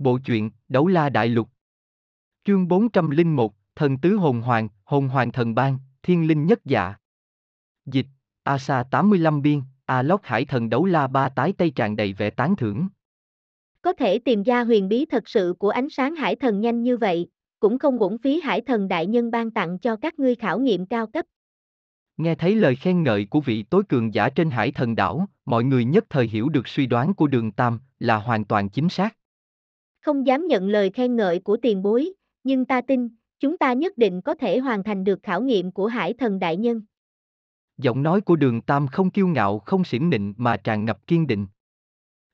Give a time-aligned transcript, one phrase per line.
[0.00, 1.48] Bộ truyện, Đấu La Đại Lục.
[2.44, 6.94] Chương 401, Thần Tứ Hồn Hoàng, Hồn Hoàng Thần Ban, Thiên Linh Nhất Dạ.
[7.86, 8.06] Dịch,
[8.42, 12.30] Asa 85 biên, A Lóc Hải Thần Đấu La ba tái tay tràn đầy vẻ
[12.30, 12.88] tán thưởng.
[13.82, 16.96] Có thể tìm ra huyền bí thật sự của ánh sáng hải thần nhanh như
[16.96, 17.28] vậy,
[17.60, 20.86] cũng không uổng phí hải thần đại nhân ban tặng cho các ngươi khảo nghiệm
[20.86, 21.26] cao cấp.
[22.16, 25.64] Nghe thấy lời khen ngợi của vị tối cường giả trên hải thần đảo, mọi
[25.64, 29.16] người nhất thời hiểu được suy đoán của đường Tam là hoàn toàn chính xác.
[30.00, 32.12] Không dám nhận lời khen ngợi của tiền bối,
[32.44, 33.08] nhưng ta tin,
[33.40, 36.56] chúng ta nhất định có thể hoàn thành được khảo nghiệm của hải thần đại
[36.56, 36.82] nhân.
[37.78, 41.26] Giọng nói của đường Tam không kiêu ngạo không xỉm nịnh mà tràn ngập kiên
[41.26, 41.46] định.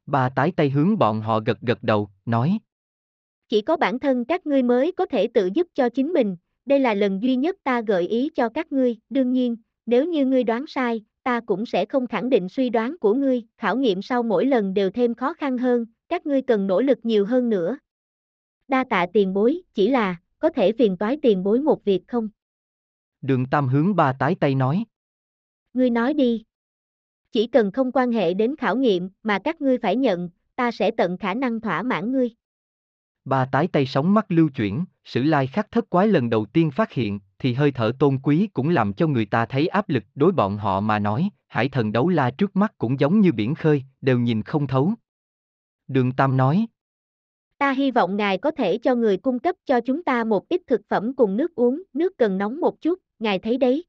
[0.07, 2.59] Ba tái tay hướng bọn họ gật gật đầu, nói.
[3.49, 6.81] Chỉ có bản thân các ngươi mới có thể tự giúp cho chính mình, đây
[6.81, 10.45] là lần duy nhất ta gợi ý cho các ngươi, đương nhiên, nếu như ngươi
[10.45, 14.23] đoán sai, ta cũng sẽ không khẳng định suy đoán của ngươi, khảo nghiệm sau
[14.23, 17.79] mỗi lần đều thêm khó khăn hơn, các ngươi cần nỗ lực nhiều hơn nữa.
[18.69, 22.29] Đa tạ tiền bối, chỉ là, có thể phiền toái tiền bối một việc không?
[23.21, 24.85] Đường Tam hướng ba tái tay nói.
[25.75, 26.45] Ngươi nói đi.
[27.33, 30.91] Chỉ cần không quan hệ đến khảo nghiệm mà các ngươi phải nhận, ta sẽ
[30.91, 32.31] tận khả năng thỏa mãn ngươi.
[33.25, 36.71] Ba tái tay sóng mắt lưu chuyển, sử lai khắc thất quái lần đầu tiên
[36.71, 40.05] phát hiện, thì hơi thở tôn quý cũng làm cho người ta thấy áp lực
[40.15, 43.55] đối bọn họ mà nói, hải thần đấu la trước mắt cũng giống như biển
[43.55, 44.95] khơi, đều nhìn không thấu.
[45.89, 46.67] Đường Tam nói.
[47.59, 50.61] Ta hy vọng ngài có thể cho người cung cấp cho chúng ta một ít
[50.67, 53.85] thực phẩm cùng nước uống, nước cần nóng một chút, ngài thấy đấy.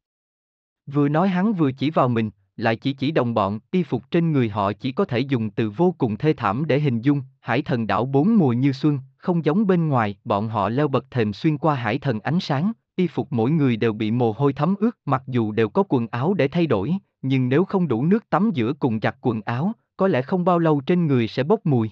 [0.86, 4.32] Vừa nói hắn vừa chỉ vào mình, lại chỉ chỉ đồng bọn, y phục trên
[4.32, 7.62] người họ chỉ có thể dùng từ vô cùng thê thảm để hình dung, hải
[7.62, 11.34] thần đảo bốn mùa như xuân, không giống bên ngoài, bọn họ leo bậc thềm
[11.34, 14.76] xuyên qua hải thần ánh sáng, y phục mỗi người đều bị mồ hôi thấm
[14.80, 18.30] ướt, mặc dù đều có quần áo để thay đổi, nhưng nếu không đủ nước
[18.30, 21.66] tắm giữa cùng giặt quần áo, có lẽ không bao lâu trên người sẽ bốc
[21.66, 21.90] mùi.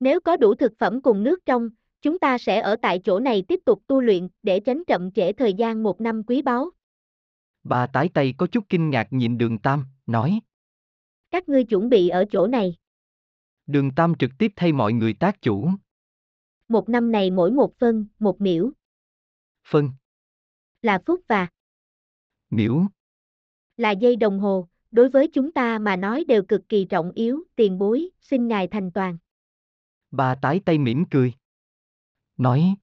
[0.00, 1.70] Nếu có đủ thực phẩm cùng nước trong,
[2.02, 5.32] chúng ta sẽ ở tại chỗ này tiếp tục tu luyện để tránh chậm trễ
[5.32, 6.70] thời gian một năm quý báu.
[7.64, 10.40] Bà tái tay có chút kinh ngạc nhìn đường Tam, nói.
[11.30, 12.76] Các ngươi chuẩn bị ở chỗ này.
[13.66, 15.70] Đường Tam trực tiếp thay mọi người tác chủ.
[16.68, 18.70] Một năm này mỗi một phân, một miễu.
[19.68, 19.90] Phân.
[20.82, 21.48] Là phút và.
[22.50, 22.86] Miễu.
[23.76, 27.42] Là giây đồng hồ, đối với chúng ta mà nói đều cực kỳ trọng yếu,
[27.56, 29.18] tiền bối, xin ngài thành toàn.
[30.10, 31.32] Bà tái tay mỉm cười.
[32.36, 32.74] Nói.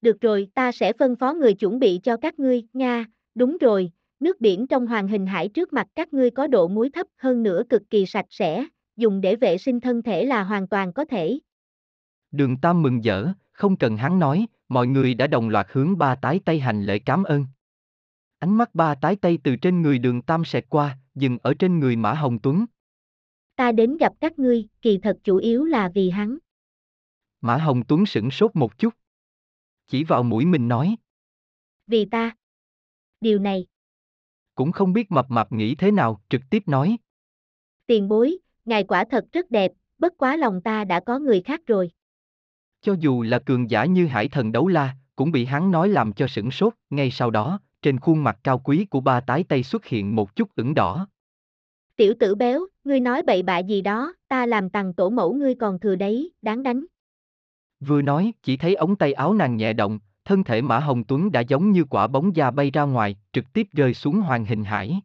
[0.00, 3.04] Được rồi, ta sẽ phân phó người chuẩn bị cho các ngươi, Nga,
[3.34, 6.90] đúng rồi, nước biển trong hoàng hình hải trước mặt các ngươi có độ muối
[6.90, 8.66] thấp hơn nữa cực kỳ sạch sẽ,
[8.96, 11.38] dùng để vệ sinh thân thể là hoàn toàn có thể.
[12.30, 16.14] Đường Tam mừng dở, không cần hắn nói, mọi người đã đồng loạt hướng ba
[16.14, 17.46] tái tay hành lễ cảm ơn.
[18.38, 21.78] Ánh mắt ba tái tay từ trên người đường Tam xẹt qua, dừng ở trên
[21.78, 22.66] người Mã Hồng Tuấn.
[23.56, 26.38] Ta đến gặp các ngươi, kỳ thật chủ yếu là vì hắn.
[27.40, 28.94] Mã Hồng Tuấn sửng sốt một chút.
[29.86, 30.96] Chỉ vào mũi mình nói.
[31.86, 32.36] Vì ta.
[33.20, 33.66] Điều này.
[34.54, 36.96] Cũng không biết mập mạp nghĩ thế nào, trực tiếp nói.
[37.86, 41.60] Tiền bối, ngài quả thật rất đẹp, bất quá lòng ta đã có người khác
[41.66, 41.90] rồi.
[42.80, 46.12] Cho dù là cường giả như hải thần đấu la, cũng bị hắn nói làm
[46.12, 49.62] cho sửng sốt, ngay sau đó, trên khuôn mặt cao quý của ba tái tay
[49.62, 51.08] xuất hiện một chút ửng đỏ.
[51.96, 55.54] Tiểu tử béo, ngươi nói bậy bạ gì đó, ta làm tầng tổ mẫu ngươi
[55.54, 56.84] còn thừa đấy, đáng đánh.
[57.80, 61.32] Vừa nói, chỉ thấy ống tay áo nàng nhẹ động, thân thể Mã Hồng Tuấn
[61.32, 64.64] đã giống như quả bóng da bay ra ngoài, trực tiếp rơi xuống hoàng hình
[64.64, 65.00] hải.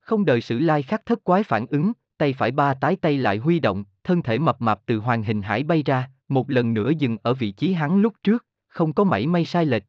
[0.00, 3.36] Không đợi sử lai khắc thất quái phản ứng, tay phải ba tái tay lại
[3.36, 6.90] huy động, thân thể mập mạp từ hoàng hình hải bay ra, một lần nữa
[6.98, 9.82] dừng ở vị trí hắn lúc trước, không có mảy may sai lệch.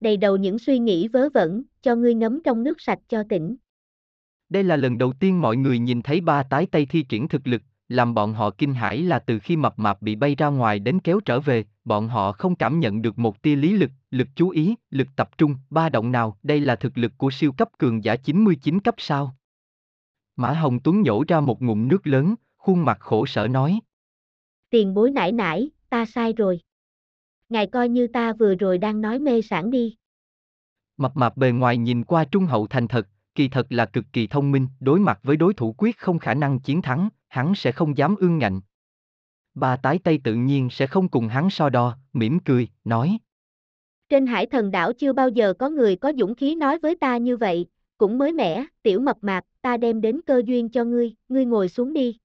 [0.00, 3.56] Đầy đầu những suy nghĩ vớ vẩn, cho ngươi ngấm trong nước sạch cho tỉnh.
[4.48, 7.46] Đây là lần đầu tiên mọi người nhìn thấy ba tái tay thi triển thực
[7.46, 10.78] lực, làm bọn họ kinh hãi là từ khi mập mạp bị bay ra ngoài
[10.78, 14.28] đến kéo trở về, bọn họ không cảm nhận được một tia lý lực, lực
[14.36, 17.68] chú ý, lực tập trung, ba động nào, đây là thực lực của siêu cấp
[17.78, 19.36] cường giả 99 cấp sao.
[20.36, 23.80] Mã Hồng Tuấn nhổ ra một ngụm nước lớn, khuôn mặt khổ sở nói.
[24.70, 26.60] Tiền bối nải nải, ta sai rồi.
[27.48, 29.96] Ngài coi như ta vừa rồi đang nói mê sản đi.
[30.96, 34.26] Mập mạp bề ngoài nhìn qua trung hậu thành thật, kỳ thật là cực kỳ
[34.26, 37.72] thông minh, đối mặt với đối thủ quyết không khả năng chiến thắng, hắn sẽ
[37.72, 38.60] không dám ương ngạnh.
[39.54, 43.18] Ba tái tây tự nhiên sẽ không cùng hắn so đo, mỉm cười, nói.
[44.08, 47.16] Trên hải thần đảo chưa bao giờ có người có dũng khí nói với ta
[47.16, 47.66] như vậy,
[47.98, 51.68] cũng mới mẻ, tiểu mập mạp, ta đem đến cơ duyên cho ngươi, ngươi ngồi
[51.68, 52.18] xuống đi.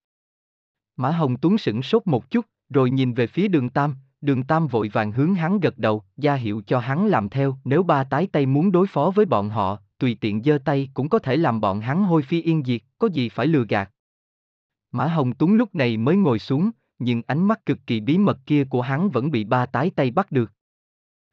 [0.96, 4.68] Mã Hồng Tuấn sửng sốt một chút, rồi nhìn về phía đường Tam, đường Tam
[4.68, 8.28] vội vàng hướng hắn gật đầu, ra hiệu cho hắn làm theo, nếu ba tái
[8.32, 11.62] tay muốn đối phó với bọn họ, tùy tiện giơ tay cũng có thể làm
[11.62, 13.90] bọn hắn hôi phi yên diệt, có gì phải lừa gạt.
[14.92, 18.40] Mã Hồng Tuấn lúc này mới ngồi xuống, nhưng ánh mắt cực kỳ bí mật
[18.46, 20.52] kia của hắn vẫn bị ba tái tay bắt được.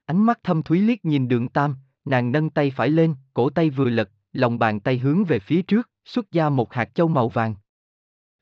[0.07, 3.71] Ánh mắt thâm thúy liếc nhìn đường tam, nàng nâng tay phải lên, cổ tay
[3.71, 7.29] vừa lật, lòng bàn tay hướng về phía trước, xuất ra một hạt châu màu
[7.29, 7.55] vàng.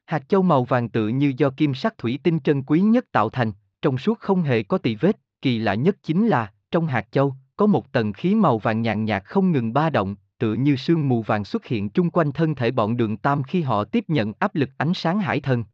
[0.06, 3.30] Hạt châu màu vàng tự như do kim sắc thủy tinh chân quý nhất tạo
[3.30, 3.52] thành,
[3.82, 7.34] trong suốt không hề có tỳ vết, kỳ lạ nhất chính là, trong hạt châu,
[7.56, 11.08] có một tầng khí màu vàng nhàn nhạt không ngừng ba động, tựa như sương
[11.08, 14.32] mù vàng xuất hiện chung quanh thân thể bọn đường tam khi họ tiếp nhận
[14.38, 15.64] áp lực ánh sáng hải thần.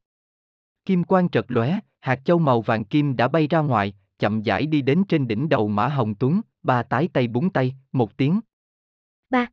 [0.84, 4.66] Kim quang trật lóe, hạt châu màu vàng kim đã bay ra ngoài, chậm rãi
[4.66, 8.40] đi đến trên đỉnh đầu Mã Hồng Tuấn, ba tái tay búng tay, một tiếng.
[9.30, 9.46] Ba.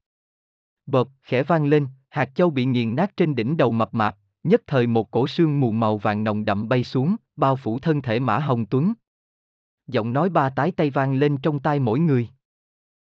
[0.86, 4.62] Bợp, khẽ vang lên, hạt châu bị nghiền nát trên đỉnh đầu mập mạp, nhất
[4.68, 8.20] thời một cổ sương mù màu vàng nồng đậm bay xuống, bao phủ thân thể
[8.20, 8.94] Mã Hồng Tuấn.
[9.88, 12.28] Giọng nói ba tái tay vang lên trong tai mỗi người.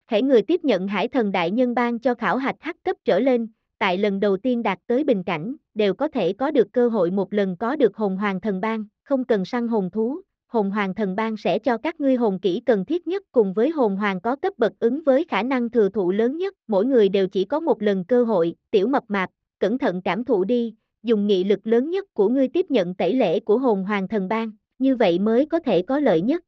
[0.07, 3.19] Hễ người tiếp nhận hải thần đại nhân ban cho khảo hạch hắc cấp trở
[3.19, 3.47] lên,
[3.79, 7.11] tại lần đầu tiên đạt tới bình cảnh, đều có thể có được cơ hội
[7.11, 10.95] một lần có được hồn hoàng thần ban, không cần săn hồn thú, hồn hoàng
[10.95, 14.21] thần ban sẽ cho các ngươi hồn kỹ cần thiết nhất cùng với hồn hoàng
[14.21, 17.45] có cấp bậc ứng với khả năng thừa thụ lớn nhất, mỗi người đều chỉ
[17.45, 19.29] có một lần cơ hội, tiểu mập mạp,
[19.59, 20.75] cẩn thận cảm thụ đi,
[21.07, 24.27] dùng nghị lực lớn nhất của ngươi tiếp nhận tẩy lễ của hồn hoàng thần
[24.27, 26.43] ban, như vậy mới có thể có lợi nhất.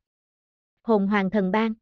[0.83, 1.73] Hồn hoàng thần ban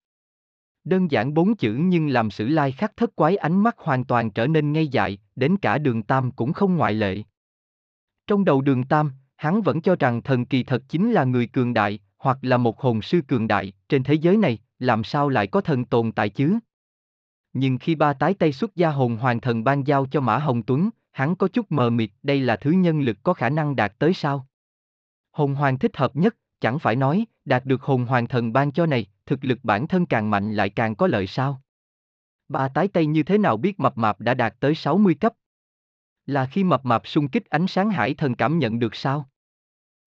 [0.83, 4.31] Đơn giản bốn chữ nhưng làm sử lai khắc thất quái ánh mắt hoàn toàn
[4.31, 7.23] trở nên ngây dại, đến cả đường Tam cũng không ngoại lệ.
[8.27, 11.73] Trong đầu đường Tam, hắn vẫn cho rằng thần kỳ thật chính là người cường
[11.73, 15.47] đại, hoặc là một hồn sư cường đại, trên thế giới này, làm sao lại
[15.47, 16.59] có thần tồn tại chứ?
[17.53, 20.63] Nhưng khi ba tái tay xuất gia hồn hoàng thần ban giao cho Mã Hồng
[20.63, 23.93] Tuấn, hắn có chút mờ mịt, đây là thứ nhân lực có khả năng đạt
[23.99, 24.47] tới sao?
[25.31, 28.85] Hồn hoàng thích hợp nhất, chẳng phải nói, đạt được hồn hoàng thần ban cho
[28.85, 31.61] này, thực lực bản thân càng mạnh lại càng có lợi sao?
[32.49, 35.33] Ba tái tay như thế nào biết mập mạp đã đạt tới 60 cấp?
[36.25, 39.29] Là khi mập mạp xung kích ánh sáng hải thần cảm nhận được sao?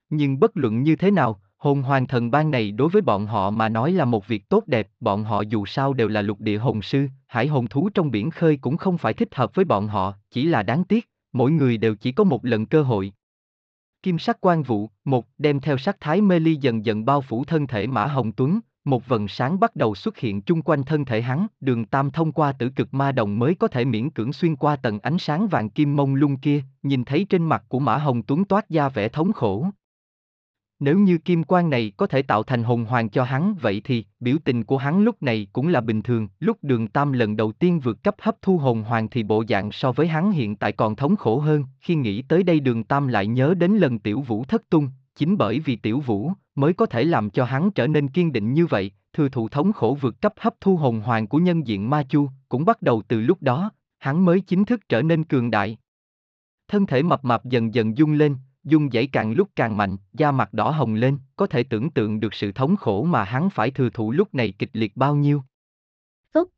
[0.09, 3.51] Nhưng bất luận như thế nào, hồn hoàng thần ban này đối với bọn họ
[3.51, 6.59] mà nói là một việc tốt đẹp, bọn họ dù sao đều là lục địa
[6.59, 9.89] hồn sư, hải hồn thú trong biển khơi cũng không phải thích hợp với bọn
[9.89, 13.13] họ, chỉ là đáng tiếc, mỗi người đều chỉ có một lần cơ hội.
[14.03, 17.45] Kim sắc quan vụ, một, đem theo sắc thái mê ly dần dần bao phủ
[17.45, 21.05] thân thể Mã Hồng Tuấn, một vần sáng bắt đầu xuất hiện chung quanh thân
[21.05, 24.33] thể hắn, đường tam thông qua tử cực ma đồng mới có thể miễn cưỡng
[24.33, 27.79] xuyên qua tầng ánh sáng vàng kim mông lung kia, nhìn thấy trên mặt của
[27.79, 29.67] Mã Hồng Tuấn toát ra vẻ thống khổ.
[30.81, 34.05] Nếu như kim quan này có thể tạo thành hồn hoàng cho hắn vậy thì,
[34.21, 37.53] biểu tình của hắn lúc này cũng là bình thường, lúc đường tam lần đầu
[37.53, 40.73] tiên vượt cấp hấp thu hồn hoàng thì bộ dạng so với hắn hiện tại
[40.73, 44.21] còn thống khổ hơn, khi nghĩ tới đây đường tam lại nhớ đến lần tiểu
[44.21, 47.87] vũ thất tung, chính bởi vì tiểu vũ, mới có thể làm cho hắn trở
[47.87, 51.27] nên kiên định như vậy, thừa thụ thống khổ vượt cấp hấp thu hồn hoàng
[51.27, 54.81] của nhân diện ma chu, cũng bắt đầu từ lúc đó, hắn mới chính thức
[54.89, 55.79] trở nên cường đại.
[56.69, 60.33] Thân thể mập mạp dần dần dung lên, dung dãy càng lúc càng mạnh, da
[60.33, 63.71] mặt đỏ hồng lên, có thể tưởng tượng được sự thống khổ mà hắn phải
[63.71, 65.43] thừa thụ lúc này kịch liệt bao nhiêu.
[66.35, 66.49] Phúc!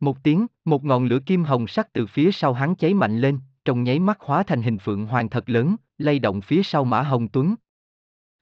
[0.00, 3.38] Một tiếng, một ngọn lửa kim hồng sắc từ phía sau hắn cháy mạnh lên,
[3.64, 7.02] trong nháy mắt hóa thành hình phượng hoàng thật lớn, lay động phía sau Mã
[7.02, 7.54] Hồng Tuấn.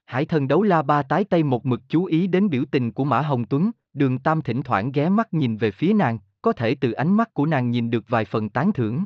[0.06, 3.04] Hải thần đấu la ba tái tay một mực chú ý đến biểu tình của
[3.04, 6.74] Mã Hồng Tuấn, đường tam thỉnh thoảng ghé mắt nhìn về phía nàng, có thể
[6.74, 9.04] từ ánh mắt của nàng nhìn được vài phần tán thưởng.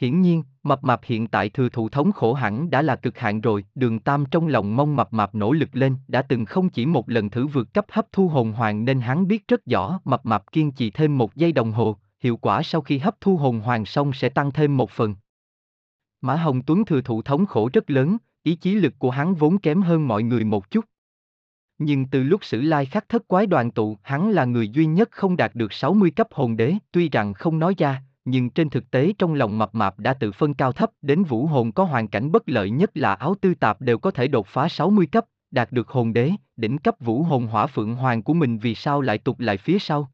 [0.00, 3.40] Hiển nhiên, mập mạp hiện tại thừa thụ thống khổ hẳn đã là cực hạn
[3.40, 6.86] rồi, đường tam trong lòng mong mập mạp nỗ lực lên, đã từng không chỉ
[6.86, 10.26] một lần thử vượt cấp hấp thu hồn hoàng nên hắn biết rất rõ mập
[10.26, 13.60] mạp kiên trì thêm một giây đồng hồ, hiệu quả sau khi hấp thu hồn
[13.60, 15.14] hoàng xong sẽ tăng thêm một phần.
[16.20, 19.58] Mã Hồng Tuấn thừa thụ thống khổ rất lớn, ý chí lực của hắn vốn
[19.58, 20.84] kém hơn mọi người một chút.
[21.78, 25.08] Nhưng từ lúc sử lai khắc thất quái đoàn tụ, hắn là người duy nhất
[25.10, 28.90] không đạt được 60 cấp hồn đế, tuy rằng không nói ra, nhưng trên thực
[28.90, 32.08] tế trong lòng mập mạp đã tự phân cao thấp đến vũ hồn có hoàn
[32.08, 35.24] cảnh bất lợi nhất là áo tư tạp đều có thể đột phá 60 cấp,
[35.50, 39.00] đạt được hồn đế, đỉnh cấp vũ hồn hỏa phượng hoàng của mình vì sao
[39.00, 40.10] lại tụt lại phía sau.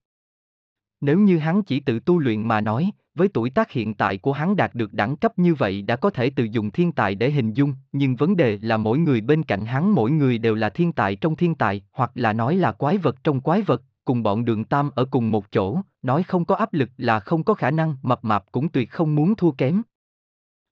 [1.01, 4.33] Nếu như hắn chỉ tự tu luyện mà nói, với tuổi tác hiện tại của
[4.33, 7.31] hắn đạt được đẳng cấp như vậy đã có thể tự dùng thiên tài để
[7.31, 10.71] hình dung, nhưng vấn đề là mỗi người bên cạnh hắn mỗi người đều là
[10.71, 14.23] thiên tài trong thiên tài, hoặc là nói là quái vật trong quái vật, cùng
[14.23, 17.55] bọn đường tam ở cùng một chỗ, nói không có áp lực là không có
[17.55, 19.83] khả năng, mập mạp cũng tuyệt không muốn thua kém.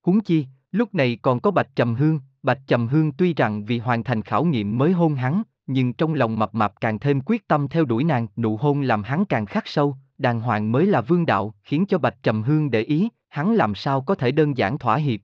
[0.06, 3.78] Huống chi, lúc này còn có Bạch Trầm Hương, Bạch Trầm Hương tuy rằng vì
[3.78, 7.48] hoàn thành khảo nghiệm mới hôn hắn, nhưng trong lòng mập mạp càng thêm quyết
[7.48, 11.00] tâm theo đuổi nàng, nụ hôn làm hắn càng khắc sâu, đàng hoàng mới là
[11.00, 14.56] vương đạo, khiến cho Bạch Trầm Hương để ý, hắn làm sao có thể đơn
[14.56, 15.20] giản thỏa hiệp.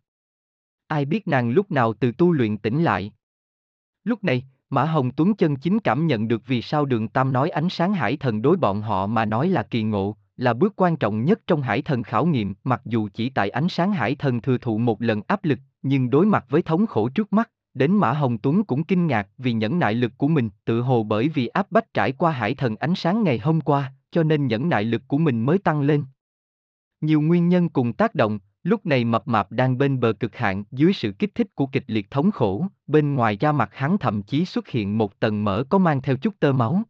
[0.87, 3.13] Ai biết nàng lúc nào từ tu luyện tỉnh lại.
[4.05, 4.45] Lúc này,
[4.75, 7.95] Mã Hồng Tuấn chân chính cảm nhận được vì sao đường Tam nói ánh sáng
[7.95, 11.41] hải thần đối bọn họ mà nói là kỳ ngộ, là bước quan trọng nhất
[11.47, 14.79] trong hải thần khảo nghiệm, mặc dù chỉ tại ánh sáng hải thần thừa thụ
[14.79, 18.39] một lần áp lực, nhưng đối mặt với thống khổ trước mắt, đến Mã Hồng
[18.39, 21.67] Tuấn cũng kinh ngạc vì nhẫn nại lực của mình, tự hồ bởi vì áp
[21.71, 25.03] bách trải qua hải thần ánh sáng ngày hôm qua, cho nên nhẫn nại lực
[25.09, 26.05] của mình mới tăng lên.
[27.01, 30.65] Nhiều nguyên nhân cùng tác động, lúc này mập mạp đang bên bờ cực hạn
[30.71, 34.23] dưới sự kích thích của kịch liệt thống khổ, bên ngoài da mặt hắn thậm
[34.23, 36.83] chí xuất hiện một tầng mỡ có mang theo chút tơ máu.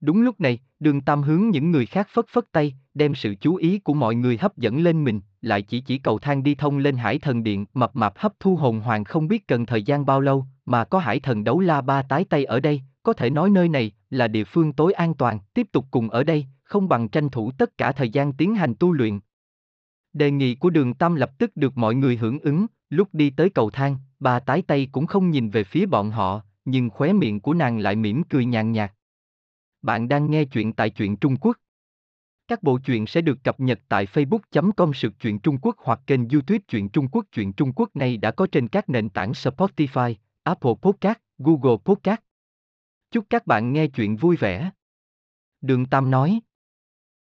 [0.00, 3.56] Đúng lúc này, đường tam hướng những người khác phất phất tay, đem sự chú
[3.56, 6.78] ý của mọi người hấp dẫn lên mình, lại chỉ chỉ cầu thang đi thông
[6.78, 10.06] lên hải thần điện, mập mạp hấp thu hồn hoàng không biết cần thời gian
[10.06, 13.30] bao lâu, mà có hải thần đấu la ba tái tay ở đây, có thể
[13.30, 16.88] nói nơi này là địa phương tối an toàn, tiếp tục cùng ở đây, không
[16.88, 19.18] bằng tranh thủ tất cả thời gian tiến hành tu luyện.
[20.12, 23.50] Đề nghị của đường Tam lập tức được mọi người hưởng ứng, lúc đi tới
[23.50, 27.40] cầu thang, bà tái tay cũng không nhìn về phía bọn họ, nhưng khóe miệng
[27.40, 28.92] của nàng lại mỉm cười nhàn nhạt.
[29.82, 31.56] Bạn đang nghe chuyện tại truyện Trung Quốc.
[32.48, 36.28] Các bộ truyện sẽ được cập nhật tại facebook.com sự truyện Trung Quốc hoặc kênh
[36.28, 37.24] youtube truyện Trung Quốc.
[37.32, 42.20] Truyện Trung Quốc này đã có trên các nền tảng Spotify, Apple Podcast, Google Podcast.
[43.10, 44.70] Chúc các bạn nghe chuyện vui vẻ.
[45.60, 46.40] Đường Tam nói.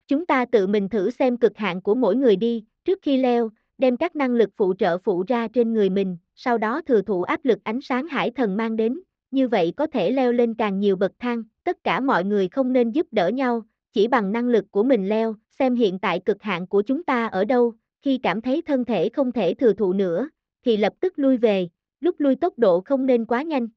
[0.09, 3.50] Chúng ta tự mình thử xem cực hạn của mỗi người đi, trước khi leo,
[3.79, 7.23] đem các năng lực phụ trợ phụ ra trên người mình, sau đó thừa thụ
[7.23, 9.00] áp lực ánh sáng hải thần mang đến,
[9.31, 12.73] như vậy có thể leo lên càng nhiều bậc thang, tất cả mọi người không
[12.73, 13.62] nên giúp đỡ nhau,
[13.93, 17.26] chỉ bằng năng lực của mình leo, xem hiện tại cực hạn của chúng ta
[17.26, 17.73] ở đâu,
[18.03, 20.29] khi cảm thấy thân thể không thể thừa thụ nữa,
[20.64, 21.69] thì lập tức lui về,
[22.00, 23.69] lúc lui tốc độ không nên quá nhanh.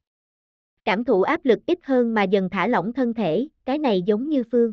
[0.84, 4.28] Cảm thụ áp lực ít hơn mà dần thả lỏng thân thể, cái này giống
[4.28, 4.72] như phương.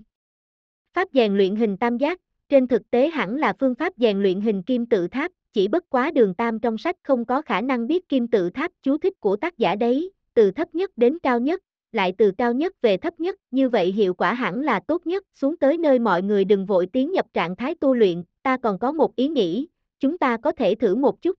[0.93, 4.41] Pháp rèn luyện hình tam giác, trên thực tế hẳn là phương pháp rèn luyện
[4.41, 7.87] hình kim tự tháp, chỉ bất quá đường tam trong sách không có khả năng
[7.87, 11.39] biết kim tự tháp chú thích của tác giả đấy, từ thấp nhất đến cao
[11.39, 15.07] nhất, lại từ cao nhất về thấp nhất, như vậy hiệu quả hẳn là tốt
[15.07, 18.57] nhất, xuống tới nơi mọi người đừng vội tiến nhập trạng thái tu luyện, ta
[18.57, 19.67] còn có một ý nghĩ,
[19.99, 21.35] chúng ta có thể thử một chút.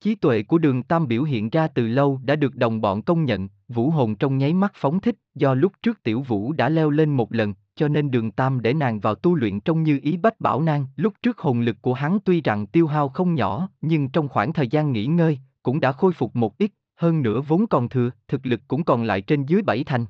[0.00, 3.24] Trí tuệ của đường Tam biểu hiện ra từ lâu đã được đồng bọn công
[3.24, 6.90] nhận, vũ hồn trong nháy mắt phóng thích, do lúc trước tiểu vũ đã leo
[6.90, 10.16] lên một lần, cho nên đường Tam để nàng vào tu luyện trông như ý
[10.16, 10.86] bách bảo nàng.
[10.96, 14.52] Lúc trước hồn lực của hắn tuy rằng tiêu hao không nhỏ, nhưng trong khoảng
[14.52, 18.10] thời gian nghỉ ngơi, cũng đã khôi phục một ít, hơn nữa vốn còn thừa,
[18.28, 20.06] thực lực cũng còn lại trên dưới bảy thành.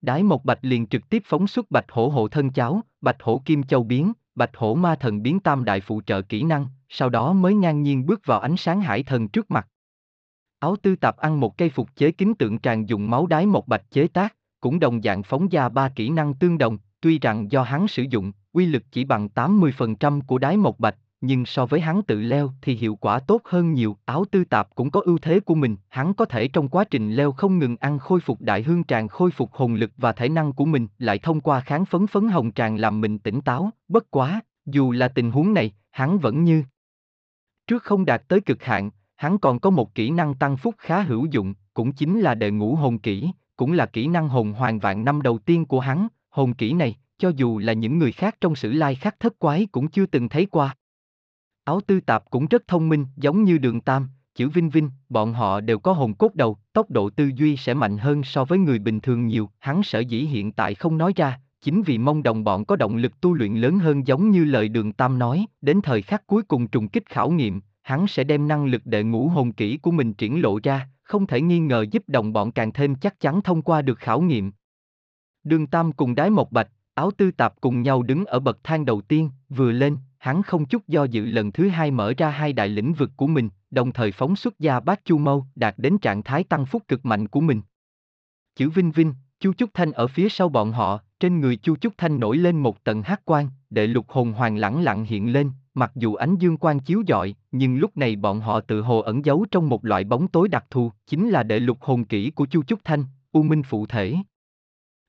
[0.00, 3.42] Đái một bạch liền trực tiếp phóng xuất bạch hổ hộ thân cháo, bạch hổ
[3.44, 7.08] kim châu biến, bạch hổ ma thần biến tam đại phụ trợ kỹ năng, sau
[7.08, 9.68] đó mới ngang nhiên bước vào ánh sáng hải thần trước mặt.
[10.58, 13.68] Áo tư tạp ăn một cây phục chế kính tượng tràn dùng máu đái một
[13.68, 17.50] bạch chế tác, cũng đồng dạng phóng ra ba kỹ năng tương đồng, tuy rằng
[17.50, 21.66] do hắn sử dụng, uy lực chỉ bằng 80% của đái mộc bạch, nhưng so
[21.66, 25.00] với hắn tự leo thì hiệu quả tốt hơn nhiều, áo tư tạp cũng có
[25.04, 28.20] ưu thế của mình, hắn có thể trong quá trình leo không ngừng ăn khôi
[28.20, 31.40] phục đại hương tràng khôi phục hồn lực và thể năng của mình, lại thông
[31.40, 35.30] qua kháng phấn phấn hồng tràng làm mình tỉnh táo, bất quá, dù là tình
[35.30, 36.62] huống này, hắn vẫn như
[37.66, 41.02] trước không đạt tới cực hạn, hắn còn có một kỹ năng tăng phúc khá
[41.02, 44.78] hữu dụng, cũng chính là đệ ngũ hồn kỹ, cũng là kỹ năng hồn hoàng
[44.78, 48.36] vạn năm đầu tiên của hắn, hồn kỹ này, cho dù là những người khác
[48.40, 50.76] trong sử lai khắc thất quái cũng chưa từng thấy qua.
[51.64, 55.32] Áo tư tạp cũng rất thông minh, giống như đường tam, chữ vinh vinh, bọn
[55.32, 58.58] họ đều có hồn cốt đầu, tốc độ tư duy sẽ mạnh hơn so với
[58.58, 62.22] người bình thường nhiều, hắn sở dĩ hiện tại không nói ra, chính vì mong
[62.22, 65.46] đồng bọn có động lực tu luyện lớn hơn giống như lời đường tam nói,
[65.60, 69.02] đến thời khắc cuối cùng trùng kích khảo nghiệm, hắn sẽ đem năng lực đệ
[69.02, 72.52] ngũ hồn kỹ của mình triển lộ ra, không thể nghi ngờ giúp đồng bọn
[72.52, 74.52] càng thêm chắc chắn thông qua được khảo nghiệm.
[75.44, 78.84] Đường Tam cùng đái Mộc bạch, áo tư tạp cùng nhau đứng ở bậc thang
[78.84, 82.52] đầu tiên, vừa lên, hắn không chút do dự lần thứ hai mở ra hai
[82.52, 85.98] đại lĩnh vực của mình, đồng thời phóng xuất ra bát chu mâu, đạt đến
[85.98, 87.62] trạng thái tăng phúc cực mạnh của mình.
[88.56, 91.92] Chữ Vinh Vinh, Chu Trúc Thanh ở phía sau bọn họ, trên người Chu Trúc
[91.98, 95.50] Thanh nổi lên một tầng hắc quan, đệ lục hồn hoàng lẳng lặng hiện lên,
[95.74, 99.24] mặc dù ánh dương quang chiếu rọi, nhưng lúc này bọn họ tự hồ ẩn
[99.24, 102.46] giấu trong một loại bóng tối đặc thù, chính là đệ lục hồn kỹ của
[102.46, 104.16] Chu Trúc Thanh, U Minh phụ thể.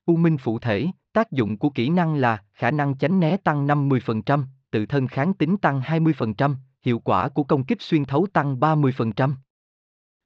[0.05, 3.67] U Minh phụ thể, tác dụng của kỹ năng là khả năng tránh né tăng
[3.67, 8.59] 50%, tự thân kháng tính tăng 20%, hiệu quả của công kích xuyên thấu tăng
[8.59, 9.33] 30%.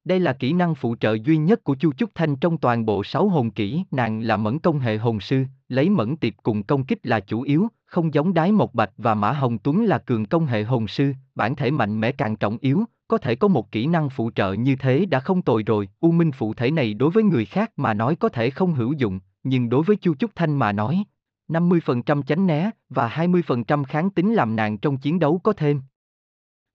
[0.04, 3.04] Đây là kỹ năng phụ trợ duy nhất của Chu Trúc Thanh trong toàn bộ
[3.04, 6.86] 6 hồn kỹ, nàng là mẫn công hệ hồn sư, lấy mẫn tiệp cùng công
[6.86, 10.26] kích là chủ yếu, không giống đái một bạch và mã hồng tuấn là cường
[10.26, 13.72] công hệ hồn sư, bản thể mạnh mẽ càng trọng yếu, có thể có một
[13.72, 16.94] kỹ năng phụ trợ như thế đã không tồi rồi, u minh phụ thể này
[16.94, 20.16] đối với người khác mà nói có thể không hữu dụng, nhưng đối với Chu
[20.16, 21.04] Trúc Thanh mà nói,
[21.50, 25.82] 50% tránh né và 20% kháng tính làm nàng trong chiến đấu có thêm.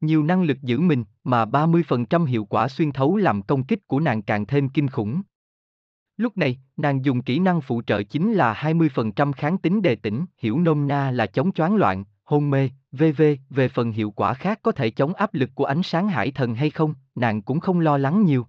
[0.00, 4.00] Nhiều năng lực giữ mình, mà 30% hiệu quả xuyên thấu làm công kích của
[4.00, 5.22] nàng càng thêm kinh khủng.
[6.20, 10.24] Lúc này, nàng dùng kỹ năng phụ trợ chính là 20% kháng tính đề tỉnh,
[10.38, 14.58] hiểu nôm na là chống choáng loạn, hôn mê, VV, về phần hiệu quả khác
[14.62, 17.80] có thể chống áp lực của ánh sáng hải thần hay không, nàng cũng không
[17.80, 18.46] lo lắng nhiều.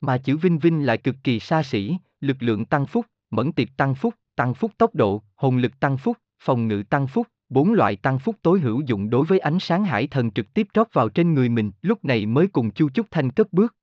[0.00, 3.68] Mà chữ Vinh Vinh lại cực kỳ xa xỉ, lực lượng tăng phúc, mẫn tiệp
[3.76, 7.72] tăng phúc, tăng phúc tốc độ, hồn lực tăng phúc, phòng ngự tăng phúc, bốn
[7.72, 10.86] loại tăng phúc tối hữu dụng đối với ánh sáng hải thần trực tiếp trót
[10.92, 13.74] vào trên người mình, lúc này mới cùng Chu Chúc Thanh cất bước.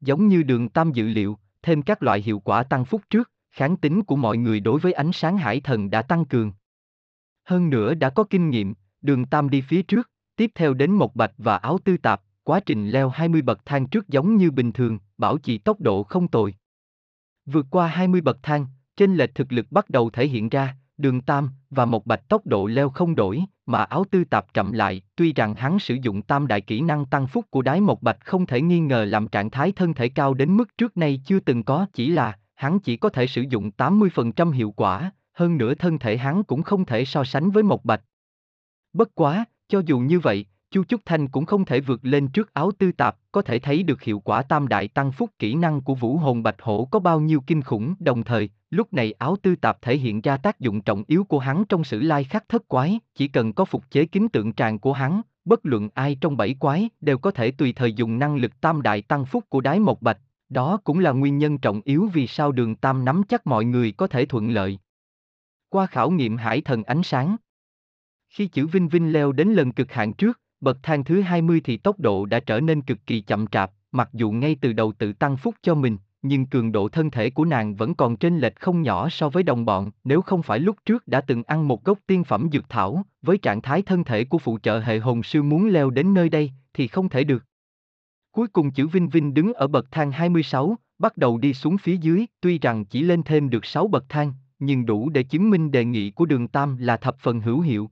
[0.00, 3.76] Giống như đường tam dự liệu, thêm các loại hiệu quả tăng phúc trước, kháng
[3.76, 6.52] tính của mọi người đối với ánh sáng hải thần đã tăng cường.
[7.44, 11.16] Hơn nữa đã có kinh nghiệm, đường tam đi phía trước, tiếp theo đến một
[11.16, 14.72] bạch và áo tư tạp, quá trình leo 20 bậc thang trước giống như bình
[14.72, 16.54] thường, bảo trì tốc độ không tồi.
[17.46, 21.20] Vượt qua 20 bậc thang, trên lệch thực lực bắt đầu thể hiện ra, đường
[21.20, 25.02] tam và một bạch tốc độ leo không đổi, mà áo tư tạp chậm lại,
[25.16, 28.18] tuy rằng hắn sử dụng tam đại kỹ năng tăng phúc của đái một bạch
[28.24, 31.40] không thể nghi ngờ làm trạng thái thân thể cao đến mức trước nay chưa
[31.40, 35.74] từng có, chỉ là, hắn chỉ có thể sử dụng 80% hiệu quả, hơn nữa
[35.74, 38.02] thân thể hắn cũng không thể so sánh với một bạch.
[38.92, 42.54] Bất quá, cho dù như vậy, Chu Trúc Thanh cũng không thể vượt lên trước
[42.54, 45.80] áo tư tạp, có thể thấy được hiệu quả tam đại tăng phúc kỹ năng
[45.80, 49.36] của vũ hồn bạch hổ có bao nhiêu kinh khủng, đồng thời, lúc này áo
[49.42, 52.48] tư tạp thể hiện ra tác dụng trọng yếu của hắn trong sử lai khắc
[52.48, 56.16] thất quái, chỉ cần có phục chế kính tượng tràng của hắn, bất luận ai
[56.20, 59.44] trong bảy quái đều có thể tùy thời dùng năng lực tam đại tăng phúc
[59.48, 63.04] của đái mộc bạch, đó cũng là nguyên nhân trọng yếu vì sao đường tam
[63.04, 64.78] nắm chắc mọi người có thể thuận lợi.
[65.68, 67.36] Qua khảo nghiệm hải thần ánh sáng,
[68.28, 71.76] khi chữ Vinh Vinh leo đến lần cực hạn trước, bậc thang thứ 20 thì
[71.76, 75.12] tốc độ đã trở nên cực kỳ chậm chạp, mặc dù ngay từ đầu tự
[75.12, 78.60] tăng phúc cho mình, nhưng cường độ thân thể của nàng vẫn còn trên lệch
[78.60, 81.84] không nhỏ so với đồng bọn, nếu không phải lúc trước đã từng ăn một
[81.84, 85.22] gốc tiên phẩm dược thảo, với trạng thái thân thể của phụ trợ hệ hồn
[85.22, 87.44] sư muốn leo đến nơi đây, thì không thể được.
[88.32, 91.96] Cuối cùng chữ Vinh Vinh đứng ở bậc thang 26, bắt đầu đi xuống phía
[91.96, 95.70] dưới, tuy rằng chỉ lên thêm được 6 bậc thang, nhưng đủ để chứng minh
[95.70, 97.90] đề nghị của đường Tam là thập phần hữu hiệu.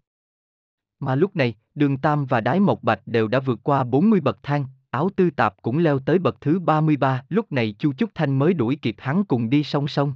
[1.00, 4.38] Mà lúc này, đường Tam và Đái Mộc Bạch đều đã vượt qua 40 bậc
[4.42, 8.38] thang, áo tư tạp cũng leo tới bậc thứ 33, lúc này Chu Trúc Thanh
[8.38, 10.14] mới đuổi kịp hắn cùng đi song song.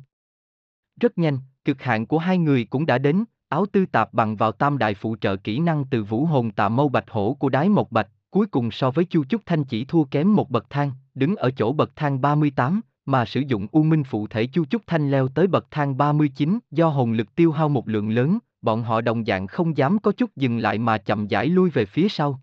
[1.00, 4.52] Rất nhanh, cực hạn của hai người cũng đã đến, áo tư tạp bằng vào
[4.52, 7.68] tam đại phụ trợ kỹ năng từ vũ hồn tạ mâu bạch hổ của đái
[7.68, 10.92] Mộc bạch, cuối cùng so với Chu Trúc Thanh chỉ thua kém một bậc thang,
[11.14, 14.82] đứng ở chỗ bậc thang 38, mà sử dụng U Minh phụ thể Chu Trúc
[14.86, 18.82] Thanh leo tới bậc thang 39 do hồn lực tiêu hao một lượng lớn, bọn
[18.82, 22.08] họ đồng dạng không dám có chút dừng lại mà chậm rãi lui về phía
[22.08, 22.40] sau.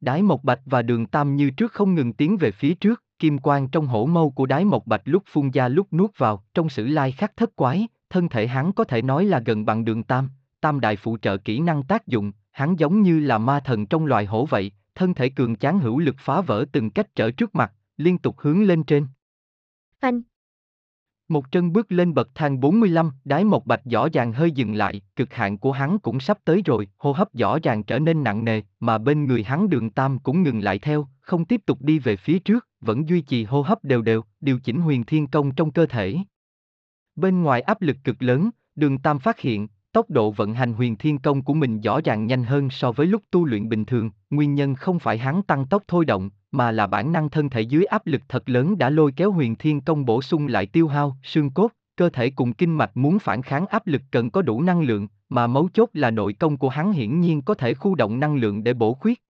[0.00, 3.38] Đái Mộc Bạch và Đường Tam như trước không ngừng tiến về phía trước, kim
[3.38, 6.68] quang trong hổ mâu của Đái Mộc Bạch lúc phun ra lúc nuốt vào, trong
[6.68, 10.02] sử lai khắc thất quái, thân thể hắn có thể nói là gần bằng Đường
[10.02, 13.86] Tam, Tam đại phụ trợ kỹ năng tác dụng, hắn giống như là ma thần
[13.86, 17.30] trong loài hổ vậy, thân thể cường tráng hữu lực phá vỡ từng cách trở
[17.30, 19.06] trước mặt, liên tục hướng lên trên.
[20.00, 20.22] Phanh,
[21.28, 25.02] một chân bước lên bậc thang 45, đái một bạch rõ ràng hơi dừng lại,
[25.16, 28.44] cực hạn của hắn cũng sắp tới rồi, hô hấp rõ ràng trở nên nặng
[28.44, 31.98] nề, mà bên người hắn đường tam cũng ngừng lại theo, không tiếp tục đi
[31.98, 35.54] về phía trước, vẫn duy trì hô hấp đều đều, điều chỉnh huyền thiên công
[35.54, 36.16] trong cơ thể.
[37.16, 40.96] Bên ngoài áp lực cực lớn, đường tam phát hiện, tốc độ vận hành huyền
[40.96, 44.10] thiên công của mình rõ ràng nhanh hơn so với lúc tu luyện bình thường,
[44.30, 47.60] nguyên nhân không phải hắn tăng tốc thôi động, mà là bản năng thân thể
[47.60, 50.88] dưới áp lực thật lớn đã lôi kéo huyền thiên công bổ sung lại tiêu
[50.88, 54.42] hao, xương cốt, cơ thể cùng kinh mạch muốn phản kháng áp lực cần có
[54.42, 57.74] đủ năng lượng, mà mấu chốt là nội công của hắn hiển nhiên có thể
[57.74, 59.22] khu động năng lượng để bổ khuyết.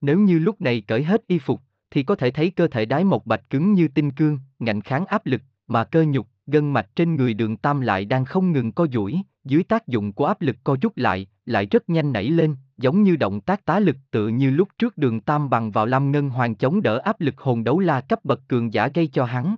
[0.00, 3.04] Nếu như lúc này cởi hết y phục, thì có thể thấy cơ thể đái
[3.04, 6.96] một bạch cứng như tinh cương, ngạnh kháng áp lực, mà cơ nhục, gân mạch
[6.96, 10.40] trên người đường tam lại đang không ngừng co duỗi, dưới tác dụng của áp
[10.40, 13.96] lực co rút lại, lại rất nhanh nảy lên, giống như động tác tá lực
[14.10, 17.40] tự như lúc trước đường tam bằng vào Lam Ngân Hoàng chống đỡ áp lực
[17.40, 19.56] hồn đấu la cấp bậc cường giả gây cho hắn.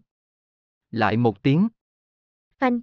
[0.90, 1.68] Lại một tiếng.
[2.59, 2.81] Phanh.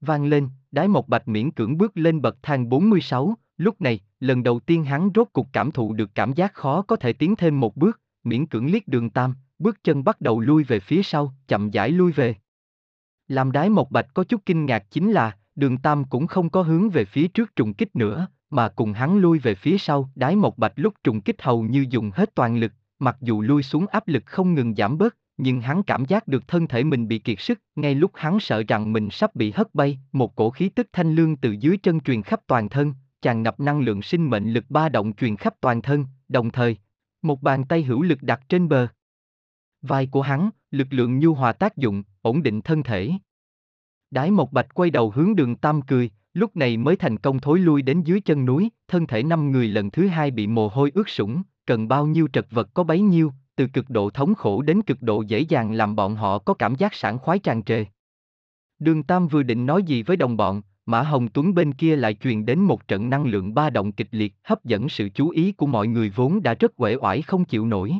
[0.00, 4.42] Vang lên, đái một bạch miễn cưỡng bước lên bậc thang 46, lúc này, lần
[4.42, 7.60] đầu tiên hắn rốt cục cảm thụ được cảm giác khó có thể tiến thêm
[7.60, 11.34] một bước, miễn cưỡng liếc đường tam, bước chân bắt đầu lui về phía sau,
[11.48, 12.34] chậm rãi lui về.
[13.28, 16.62] Làm đái một bạch có chút kinh ngạc chính là, đường tam cũng không có
[16.62, 20.36] hướng về phía trước trùng kích nữa, mà cùng hắn lui về phía sau, đái
[20.36, 23.86] một bạch lúc trùng kích hầu như dùng hết toàn lực, mặc dù lui xuống
[23.86, 27.18] áp lực không ngừng giảm bớt, nhưng hắn cảm giác được thân thể mình bị
[27.18, 30.68] kiệt sức, ngay lúc hắn sợ rằng mình sắp bị hất bay, một cổ khí
[30.68, 34.30] tức thanh lương từ dưới chân truyền khắp toàn thân, tràn ngập năng lượng sinh
[34.30, 36.76] mệnh lực ba động truyền khắp toàn thân, đồng thời,
[37.22, 38.88] một bàn tay hữu lực đặt trên bờ.
[39.82, 43.10] Vai của hắn, lực lượng nhu hòa tác dụng, ổn định thân thể.
[44.10, 47.58] Đái một bạch quay đầu hướng đường tam cười, lúc này mới thành công thối
[47.58, 50.90] lui đến dưới chân núi, thân thể năm người lần thứ hai bị mồ hôi
[50.94, 54.62] ướt sũng, cần bao nhiêu trật vật có bấy nhiêu, từ cực độ thống khổ
[54.62, 57.84] đến cực độ dễ dàng làm bọn họ có cảm giác sảng khoái tràn trề.
[58.78, 62.14] Đường Tam vừa định nói gì với đồng bọn, Mã Hồng Tuấn bên kia lại
[62.14, 65.52] truyền đến một trận năng lượng ba động kịch liệt hấp dẫn sự chú ý
[65.52, 67.94] của mọi người vốn đã rất uể oải không chịu nổi.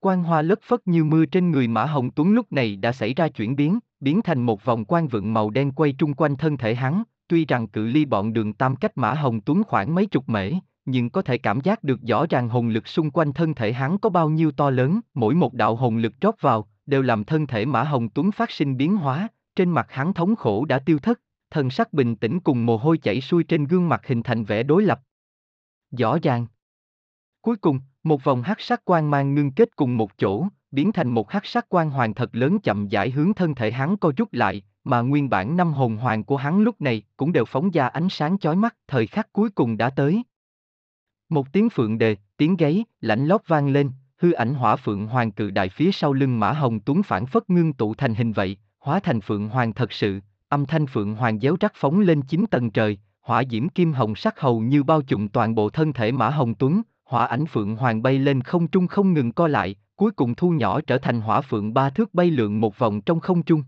[0.00, 3.14] Quang hoa lất phất như mưa trên người Mã Hồng Tuấn lúc này đã xảy
[3.14, 6.56] ra chuyển biến, biến thành một vòng quang vượng màu đen quay trung quanh thân
[6.56, 10.06] thể hắn, tuy rằng cự ly bọn đường tam cách Mã Hồng Tuấn khoảng mấy
[10.06, 10.52] chục mễ,
[10.84, 13.98] nhưng có thể cảm giác được rõ ràng hồn lực xung quanh thân thể hắn
[13.98, 17.46] có bao nhiêu to lớn, mỗi một đạo hồn lực rót vào, đều làm thân
[17.46, 20.98] thể Mã Hồng Tuấn phát sinh biến hóa, trên mặt hắn thống khổ đã tiêu
[20.98, 24.44] thất, thần sắc bình tĩnh cùng mồ hôi chảy xuôi trên gương mặt hình thành
[24.44, 25.00] vẻ đối lập.
[25.98, 26.46] Rõ ràng.
[27.40, 31.08] Cuối cùng, một vòng hắc sắc quang mang ngưng kết cùng một chỗ, biến thành
[31.08, 34.32] một hắc sắc quang hoàng thật lớn chậm rãi hướng thân thể hắn co rút
[34.32, 37.88] lại, mà nguyên bản năm hồn hoàng của hắn lúc này cũng đều phóng ra
[37.88, 40.22] ánh sáng chói mắt, thời khắc cuối cùng đã tới.
[41.28, 45.32] Một tiếng phượng đề, tiếng gáy, lạnh lót vang lên, hư ảnh hỏa phượng hoàng
[45.32, 48.56] cự đại phía sau lưng mã hồng tuấn phản phất ngưng tụ thành hình vậy,
[48.80, 52.44] hóa thành phượng hoàng thật sự, âm thanh phượng hoàng déo rắc phóng lên chín
[52.50, 56.12] tầng trời, hỏa diễm kim hồng sắc hầu như bao trùm toàn bộ thân thể
[56.12, 59.76] mã hồng tuấn, hỏa ảnh phượng hoàng bay lên không trung không ngừng co lại,
[59.96, 63.20] cuối cùng thu nhỏ trở thành hỏa phượng ba thước bay lượn một vòng trong
[63.20, 63.62] không trung.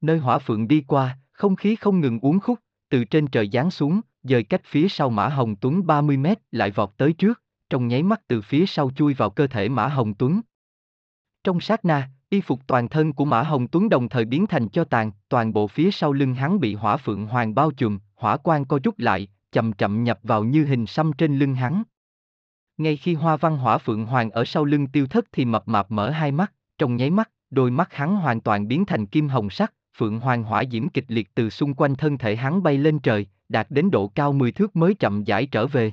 [0.00, 2.58] Nơi hỏa phượng đi qua, không khí không ngừng uốn khúc,
[2.90, 6.70] từ trên trời giáng xuống, dời cách phía sau Mã Hồng Tuấn 30 mét lại
[6.70, 10.14] vọt tới trước, trong nháy mắt từ phía sau chui vào cơ thể Mã Hồng
[10.14, 10.40] Tuấn.
[11.44, 14.68] Trong sát na, y phục toàn thân của Mã Hồng Tuấn đồng thời biến thành
[14.68, 18.36] cho tàn, toàn bộ phía sau lưng hắn bị hỏa phượng hoàng bao trùm, hỏa
[18.36, 21.82] quang co rút lại, chậm chậm nhập vào như hình xăm trên lưng hắn.
[22.80, 25.90] Ngay khi hoa văn hỏa phượng hoàng ở sau lưng tiêu thất thì mập mạp
[25.90, 29.50] mở hai mắt, trong nháy mắt, đôi mắt hắn hoàn toàn biến thành kim hồng
[29.50, 32.98] sắc, phượng hoàng hỏa diễm kịch liệt từ xung quanh thân thể hắn bay lên
[32.98, 35.92] trời, đạt đến độ cao 10 thước mới chậm rãi trở về.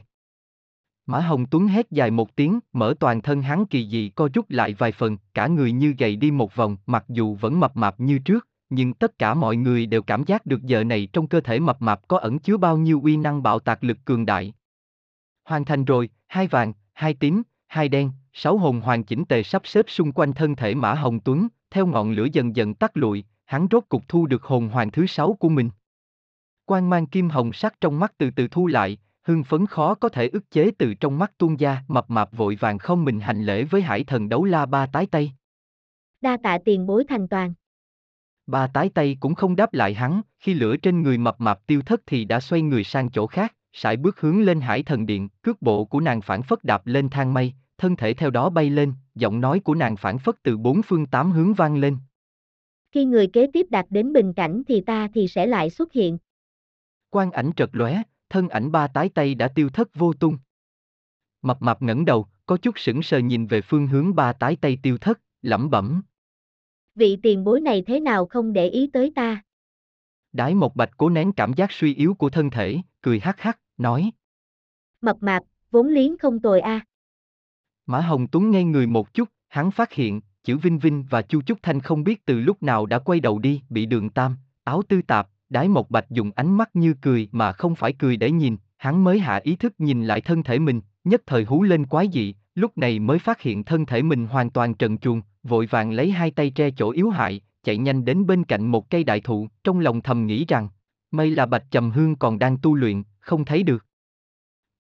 [1.06, 4.46] Mã Hồng Tuấn hét dài một tiếng, mở toàn thân hắn kỳ dị co rút
[4.50, 8.00] lại vài phần, cả người như gầy đi một vòng, mặc dù vẫn mập mạp
[8.00, 11.42] như trước, nhưng tất cả mọi người đều cảm giác được giờ này trong cơ
[11.42, 14.54] thể mập mạp có ẩn chứa bao nhiêu uy năng bạo tạc lực cường đại.
[15.46, 19.62] Hoàn thành rồi, hai vàng, hai tím, hai đen, sáu hồn hoàn chỉnh tề sắp
[19.66, 23.26] xếp xung quanh thân thể Mã Hồng Tuấn, theo ngọn lửa dần dần tắt lụi,
[23.46, 25.70] hắn rốt cục thu được hồn hoàn thứ sáu của mình.
[26.66, 30.10] Quang mang kim hồng sắc trong mắt từ từ thu lại, hưng phấn khó có
[30.10, 33.44] thể ức chế từ trong mắt tuôn ra, mập mạp vội vàng không mình hành
[33.44, 35.32] lễ với hải thần đấu la ba tái tây.
[36.22, 37.54] Đa tạ tiền bối thành toàn.
[38.48, 41.82] Ba tái tây cũng không đáp lại hắn, khi lửa trên người mập mạp tiêu
[41.82, 45.30] thất thì đã xoay người sang chỗ khác, sải bước hướng lên hải thần điện,
[45.42, 48.70] cước bộ của nàng phản phất đạp lên thang mây, thân thể theo đó bay
[48.70, 51.98] lên, giọng nói của nàng phản phất từ bốn phương tám hướng vang lên.
[52.92, 56.18] Khi người kế tiếp đạt đến bình cảnh thì ta thì sẽ lại xuất hiện.
[57.10, 60.38] Quang ảnh trật lóe, thân ảnh ba tái tay đã tiêu thất vô tung.
[61.42, 64.78] Mập mạp ngẩng đầu, có chút sững sờ nhìn về phương hướng ba tái tay
[64.84, 66.02] tiêu thất, lẩm bẩm.
[66.96, 69.44] Vị tiền bối này thế nào không để ý tới ta?
[70.34, 72.78] Đái một bạch cố nén cảm giác suy yếu của thân thể,
[73.08, 74.12] cười hắc hắc, nói.
[75.02, 76.82] Mập mạp, vốn liếng không tồi a.
[77.86, 81.42] Mã Hồng Tuấn ngay người một chút, hắn phát hiện, chữ Vinh Vinh và Chu
[81.42, 84.82] Trúc Thanh không biết từ lúc nào đã quay đầu đi, bị đường tam, áo
[84.90, 88.32] tư tạp, đái một bạch dùng ánh mắt như cười mà không phải cười để
[88.32, 91.86] nhìn, hắn mới hạ ý thức nhìn lại thân thể mình, nhất thời hú lên
[91.86, 95.66] quái dị, lúc này mới phát hiện thân thể mình hoàn toàn trần truồng, vội
[95.66, 99.04] vàng lấy hai tay tre chỗ yếu hại, chạy nhanh đến bên cạnh một cây
[99.04, 100.70] đại thụ, trong lòng thầm nghĩ rằng,
[101.12, 103.86] may là bạch trầm hương còn đang tu luyện, không thấy được.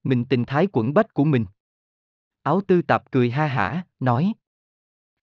[0.03, 1.45] Mình tình thái quẩn bách của mình.
[2.41, 4.33] Áo tư tạp cười ha hả, nói.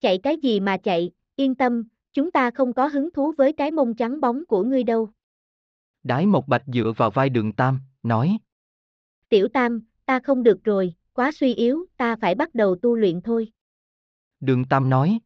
[0.01, 3.71] Chạy cái gì mà chạy, yên tâm, chúng ta không có hứng thú với cái
[3.71, 5.11] mông trắng bóng của ngươi đâu.
[6.03, 8.39] Đái một bạch dựa vào vai đường Tam, nói.
[9.29, 13.21] Tiểu Tam, ta không được rồi, quá suy yếu, ta phải bắt đầu tu luyện
[13.21, 13.53] thôi.
[14.41, 15.19] Đường Tam nói.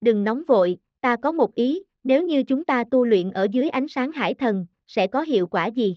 [0.00, 3.68] Đừng nóng vội, ta có một ý, nếu như chúng ta tu luyện ở dưới
[3.68, 5.96] ánh sáng hải thần, sẽ có hiệu quả gì?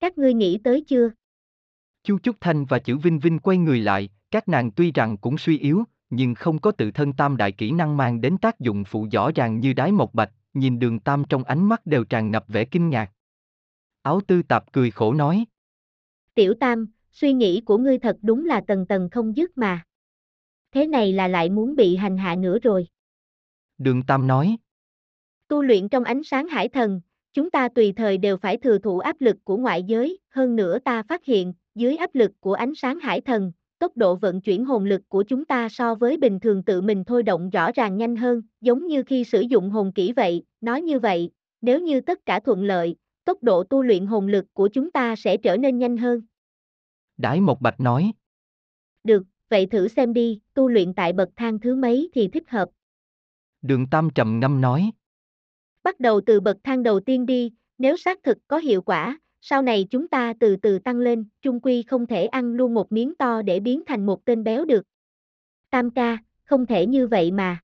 [0.00, 1.10] Các ngươi nghĩ tới chưa?
[2.02, 5.38] Chu Trúc Thanh và chữ Vinh Vinh quay người lại, các nàng tuy rằng cũng
[5.38, 8.84] suy yếu, nhưng không có tự thân tam đại kỹ năng mang đến tác dụng
[8.84, 12.30] phụ rõ ràng như đái một bạch, nhìn đường tam trong ánh mắt đều tràn
[12.30, 13.12] ngập vẻ kinh ngạc.
[14.02, 15.44] Áo tư tạp cười khổ nói.
[16.34, 19.84] Tiểu tam, suy nghĩ của ngươi thật đúng là tầng tầng không dứt mà.
[20.72, 22.86] Thế này là lại muốn bị hành hạ nữa rồi.
[23.78, 24.56] Đường tam nói.
[25.48, 27.00] Tu luyện trong ánh sáng hải thần,
[27.38, 30.78] chúng ta tùy thời đều phải thừa thụ áp lực của ngoại giới, hơn nữa
[30.78, 34.64] ta phát hiện, dưới áp lực của ánh sáng hải thần, tốc độ vận chuyển
[34.64, 37.96] hồn lực của chúng ta so với bình thường tự mình thôi động rõ ràng
[37.96, 42.00] nhanh hơn, giống như khi sử dụng hồn kỹ vậy, nói như vậy, nếu như
[42.00, 45.56] tất cả thuận lợi, tốc độ tu luyện hồn lực của chúng ta sẽ trở
[45.56, 46.22] nên nhanh hơn.
[47.16, 48.12] Đái Một Bạch nói.
[49.04, 52.68] Được, vậy thử xem đi, tu luyện tại bậc thang thứ mấy thì thích hợp.
[53.62, 54.90] Đường Tam trầm ngâm nói.
[55.88, 59.62] Bắt đầu từ bậc thang đầu tiên đi, nếu xác thực có hiệu quả, sau
[59.62, 63.14] này chúng ta từ từ tăng lên, trung quy không thể ăn luôn một miếng
[63.14, 64.82] to để biến thành một tên béo được.
[65.70, 67.58] Tam ca, không thể như vậy mà.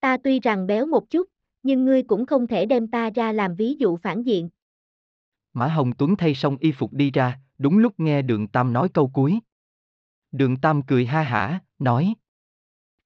[0.00, 1.28] Ta tuy rằng béo một chút,
[1.62, 4.48] nhưng ngươi cũng không thể đem ta ra làm ví dụ phản diện.
[5.52, 8.88] Mã Hồng Tuấn thay xong y phục đi ra, đúng lúc nghe Đường Tam nói
[8.94, 9.40] câu cuối.
[10.32, 12.14] Đường Tam cười ha hả, nói.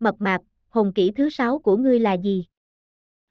[0.01, 2.47] Mập mạp, hồn kỹ thứ sáu của ngươi là gì?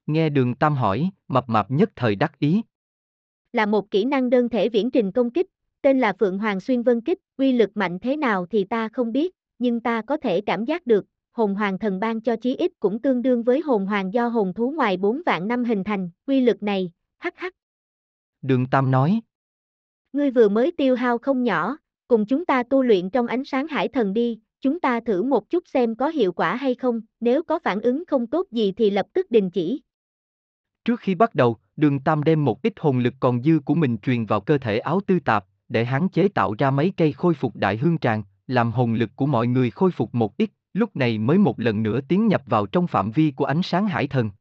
[0.07, 2.61] Nghe Đường Tam hỏi, mập mạp nhất thời đắc ý.
[3.53, 5.47] Là một kỹ năng đơn thể viễn trình công kích,
[5.81, 9.11] tên là Phượng Hoàng Xuyên Vân Kích, uy lực mạnh thế nào thì ta không
[9.11, 12.71] biết, nhưng ta có thể cảm giác được, hồn hoàng thần ban cho chí ít
[12.79, 16.09] cũng tương đương với hồn hoàng do hồn thú ngoài 4 vạn năm hình thành,
[16.25, 17.53] uy lực này, hắc hắc.
[18.41, 19.21] Đường Tam nói.
[20.13, 23.67] Ngươi vừa mới tiêu hao không nhỏ, cùng chúng ta tu luyện trong ánh sáng
[23.67, 27.43] hải thần đi, chúng ta thử một chút xem có hiệu quả hay không, nếu
[27.43, 29.81] có phản ứng không tốt gì thì lập tức đình chỉ.
[30.85, 33.97] Trước khi bắt đầu, đường Tam đem một ít hồn lực còn dư của mình
[33.97, 37.33] truyền vào cơ thể áo tư tạp, để hắn chế tạo ra mấy cây khôi
[37.33, 40.95] phục đại hương tràng, làm hồn lực của mọi người khôi phục một ít, lúc
[40.95, 44.07] này mới một lần nữa tiến nhập vào trong phạm vi của ánh sáng hải
[44.07, 44.31] thần.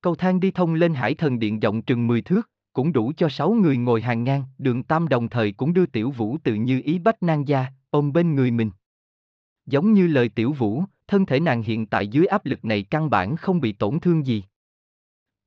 [0.00, 3.28] Cầu thang đi thông lên hải thần điện rộng chừng 10 thước, cũng đủ cho
[3.28, 6.80] 6 người ngồi hàng ngang, đường Tam đồng thời cũng đưa Tiểu Vũ tự như
[6.84, 8.70] ý bách nang gia, ôm bên người mình.
[9.66, 13.10] Giống như lời Tiểu Vũ, thân thể nàng hiện tại dưới áp lực này căn
[13.10, 14.44] bản không bị tổn thương gì.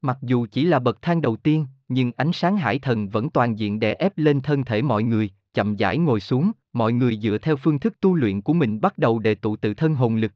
[0.06, 3.60] Mặc dù chỉ là bậc thang đầu tiên, nhưng ánh sáng hải thần vẫn toàn
[3.60, 7.38] diện đè ép lên thân thể mọi người, chậm rãi ngồi xuống, mọi người dựa
[7.38, 10.32] theo phương thức tu luyện của mình bắt đầu đề tụ tự thân hồn lực.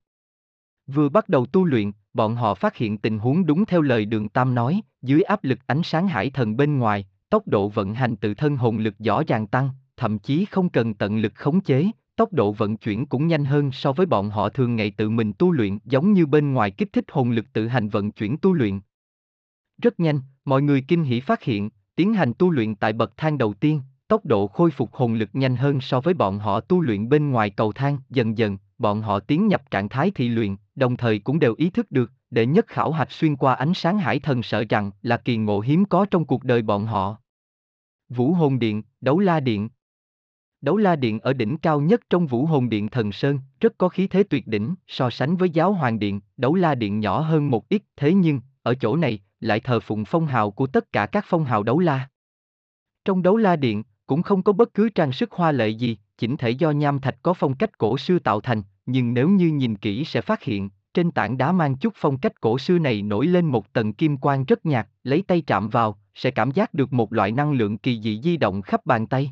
[0.87, 4.29] Vừa bắt đầu tu luyện, bọn họ phát hiện tình huống đúng theo lời đường
[4.29, 8.15] Tam nói, dưới áp lực ánh sáng hải thần bên ngoài, tốc độ vận hành
[8.15, 11.91] tự thân hồn lực rõ ràng tăng, thậm chí không cần tận lực khống chế,
[12.15, 15.33] tốc độ vận chuyển cũng nhanh hơn so với bọn họ thường ngày tự mình
[15.33, 18.53] tu luyện giống như bên ngoài kích thích hồn lực tự hành vận chuyển tu
[18.53, 18.79] luyện.
[19.81, 23.37] Rất nhanh, mọi người kinh hỉ phát hiện, tiến hành tu luyện tại bậc thang
[23.37, 26.81] đầu tiên, tốc độ khôi phục hồn lực nhanh hơn so với bọn họ tu
[26.81, 30.55] luyện bên ngoài cầu thang, dần dần, bọn họ tiến nhập trạng thái thị luyện,
[30.75, 33.99] đồng thời cũng đều ý thức được, để nhất khảo hạch xuyên qua ánh sáng
[33.99, 37.17] hải thần sợ rằng là kỳ ngộ hiếm có trong cuộc đời bọn họ.
[38.09, 39.69] Vũ hồn điện, đấu la điện.
[40.61, 43.89] Đấu la điện ở đỉnh cao nhất trong vũ hồn điện thần Sơn, rất có
[43.89, 47.49] khí thế tuyệt đỉnh, so sánh với giáo hoàng điện, đấu la điện nhỏ hơn
[47.51, 51.05] một ít, thế nhưng, ở chỗ này, lại thờ phụng phong hào của tất cả
[51.05, 52.09] các phong hào đấu la.
[53.05, 56.37] Trong đấu la điện, cũng không có bất cứ trang sức hoa lệ gì, chỉnh
[56.37, 59.75] thể do nham thạch có phong cách cổ xưa tạo thành, nhưng nếu như nhìn
[59.75, 63.27] kỹ sẽ phát hiện, trên tảng đá mang chút phong cách cổ xưa này nổi
[63.27, 66.93] lên một tầng kim quang rất nhạt, lấy tay chạm vào, sẽ cảm giác được
[66.93, 69.31] một loại năng lượng kỳ dị di động khắp bàn tay.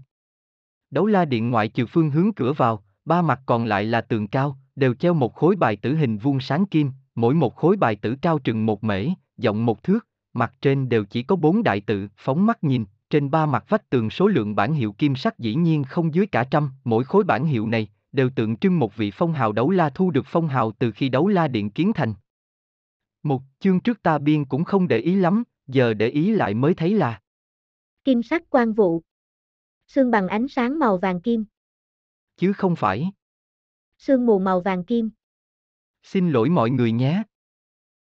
[0.91, 4.27] Đấu la điện ngoại trừ phương hướng cửa vào, ba mặt còn lại là tường
[4.27, 7.95] cao, đều treo một khối bài tử hình vuông sáng kim, mỗi một khối bài
[7.95, 11.81] tử cao chừng một mễ, rộng một thước, mặt trên đều chỉ có bốn đại
[11.81, 15.39] tự, phóng mắt nhìn, trên ba mặt vách tường số lượng bản hiệu kim sắc
[15.39, 18.95] dĩ nhiên không dưới cả trăm, mỗi khối bản hiệu này đều tượng trưng một
[18.95, 21.93] vị phong hào đấu la thu được phong hào từ khi đấu la điện kiến
[21.93, 22.13] thành.
[23.23, 26.73] Một chương trước ta biên cũng không để ý lắm, giờ để ý lại mới
[26.73, 27.21] thấy là
[28.03, 29.01] Kim sắc quan vụ.
[29.87, 31.45] Xương bằng ánh sáng màu vàng kim.
[32.37, 33.11] Chứ không phải.
[33.97, 35.09] Sương mù màu vàng kim.
[36.03, 37.23] Xin lỗi mọi người nhé